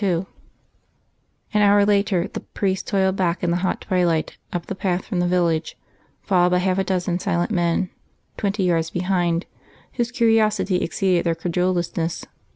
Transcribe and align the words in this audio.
II 0.03 0.25
An 1.53 1.61
hour 1.61 1.85
later 1.85 2.27
the 2.27 2.39
priest 2.39 2.87
toiled 2.87 3.15
back 3.17 3.43
in 3.43 3.51
the 3.51 3.57
hot 3.57 3.81
twilight 3.81 4.35
up 4.51 4.65
the 4.65 4.73
path 4.73 5.05
from 5.05 5.19
the 5.19 5.27
village, 5.27 5.77
followed 6.23 6.49
by 6.49 6.57
half 6.57 6.79
a 6.79 6.83
dozen 6.83 7.19
silent 7.19 7.51
men, 7.51 7.91
twenty 8.35 8.63
yards 8.63 8.89
behind, 8.89 9.45
whose 9.93 10.09
curiosity 10.09 10.77
exceeded 10.77 11.23
their 11.23 11.35
credulousness. 11.35 12.25